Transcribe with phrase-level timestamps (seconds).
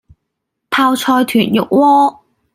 [0.71, 2.23] 泡菜豚肉鍋